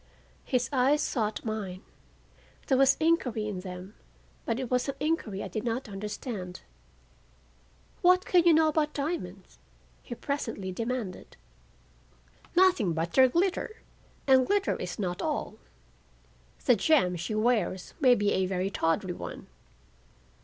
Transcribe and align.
His 0.45 0.67
eyes 0.73 0.99
sought 0.99 1.45
mine. 1.45 1.83
There 2.65 2.77
was 2.79 2.97
inquiry 2.99 3.47
in 3.47 3.59
them, 3.59 3.93
but 4.47 4.59
it 4.59 4.71
was 4.71 4.89
an 4.89 4.95
inquiry 4.99 5.43
I 5.43 5.47
did 5.47 5.63
not 5.63 5.87
understand. 5.87 6.61
"What 8.01 8.25
can 8.25 8.41
you 8.45 8.53
know 8.55 8.67
about 8.67 8.95
diamonds?" 8.95 9.59
he 10.01 10.15
presently 10.15 10.71
demanded. 10.71 11.37
"Nothing 12.55 12.93
but 12.93 13.13
their 13.13 13.27
glitter, 13.29 13.83
and 14.25 14.47
glitter 14.47 14.75
is 14.77 14.97
not 14.97 15.21
all,—the 15.21 16.75
gem 16.77 17.15
she 17.15 17.35
wears 17.35 17.93
may 17.99 18.15
be 18.15 18.31
a 18.31 18.47
very 18.47 18.71
tawdry 18.71 19.13
one." 19.13 19.45